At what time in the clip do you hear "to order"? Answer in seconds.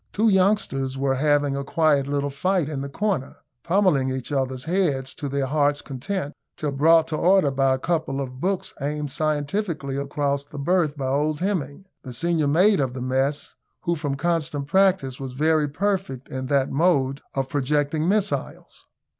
7.09-7.51